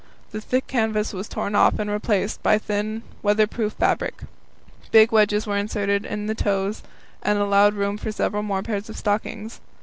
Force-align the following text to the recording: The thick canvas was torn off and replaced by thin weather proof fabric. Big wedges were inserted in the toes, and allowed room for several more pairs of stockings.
The 0.31 0.41
thick 0.41 0.65
canvas 0.65 1.13
was 1.13 1.27
torn 1.29 1.53
off 1.53 1.77
and 1.77 1.87
replaced 1.87 2.41
by 2.41 2.57
thin 2.57 3.03
weather 3.21 3.45
proof 3.45 3.73
fabric. 3.73 4.23
Big 4.89 5.11
wedges 5.11 5.45
were 5.45 5.57
inserted 5.57 6.07
in 6.07 6.25
the 6.25 6.33
toes, 6.33 6.81
and 7.21 7.37
allowed 7.37 7.75
room 7.75 7.99
for 7.99 8.11
several 8.11 8.41
more 8.41 8.63
pairs 8.63 8.89
of 8.89 8.97
stockings. 8.97 9.61